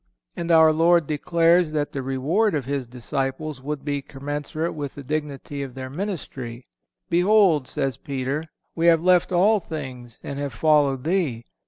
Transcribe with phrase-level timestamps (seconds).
[0.35, 5.03] And our Lord declares that the reward of His disciples would be commensurate with the
[5.03, 6.65] dignity of their ministry:
[7.11, 8.45] "Behold," says Peter,
[8.75, 11.45] "we have left all things and have followed Thee.